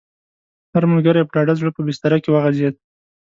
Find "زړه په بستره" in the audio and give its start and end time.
1.59-2.17